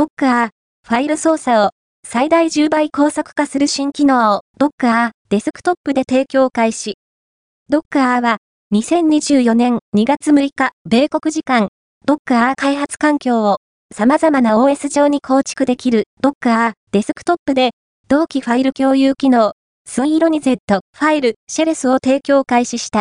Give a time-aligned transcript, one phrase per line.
[0.00, 0.48] Docker、
[0.88, 1.70] ファイル操作を
[2.08, 6.96] 最大10倍高速化する新機能を Docker デスクトップで提供開始。
[7.70, 8.38] Docker は
[8.72, 11.68] 2024年2月6日米国時間
[12.08, 13.58] Docker 開発環境を
[13.94, 17.72] 様々な OS 上に構築できる Docker デスクトップで
[18.08, 19.52] 同期ファイル共有機能、
[19.84, 20.54] スイにロニゼ
[20.96, 22.98] ファイルシェレスを提供開始した。